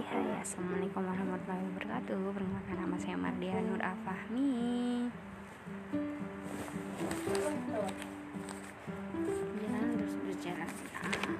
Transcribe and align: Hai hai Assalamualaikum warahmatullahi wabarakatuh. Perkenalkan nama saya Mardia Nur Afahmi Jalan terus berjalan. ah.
Hai 0.00 0.16
hai 0.16 0.40
Assalamualaikum 0.40 1.04
warahmatullahi 1.04 1.60
wabarakatuh. 1.60 2.32
Perkenalkan 2.32 2.76
nama 2.80 2.96
saya 2.96 3.20
Mardia 3.20 3.60
Nur 3.60 3.84
Afahmi 3.84 4.48
Jalan 9.60 9.88
terus 10.00 10.14
berjalan. 10.24 10.68
ah. 11.04 11.39